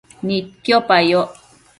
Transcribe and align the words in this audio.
Nidquipa 0.27 0.97
yoc 1.09 1.29